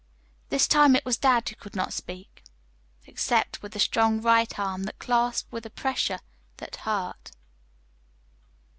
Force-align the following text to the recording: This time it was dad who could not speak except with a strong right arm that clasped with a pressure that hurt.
This 0.49 0.67
time 0.67 0.95
it 0.95 1.05
was 1.05 1.15
dad 1.15 1.47
who 1.47 1.55
could 1.55 1.75
not 1.75 1.93
speak 1.93 2.41
except 3.05 3.61
with 3.61 3.75
a 3.75 3.79
strong 3.79 4.19
right 4.19 4.57
arm 4.57 4.85
that 4.85 4.97
clasped 4.97 5.51
with 5.51 5.63
a 5.63 5.69
pressure 5.69 6.21
that 6.57 6.75
hurt. 6.77 7.33